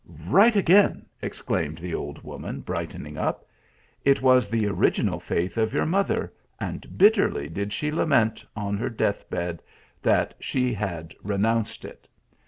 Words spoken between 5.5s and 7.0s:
of your mother; and